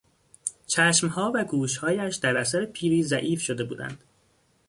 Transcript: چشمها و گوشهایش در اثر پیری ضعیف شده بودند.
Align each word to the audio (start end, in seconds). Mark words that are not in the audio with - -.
چشمها 0.67 1.31
و 1.35 1.43
گوشهایش 1.43 2.15
در 2.15 2.37
اثر 2.37 2.65
پیری 2.65 3.03
ضعیف 3.03 3.41
شده 3.41 3.63
بودند. 3.63 4.03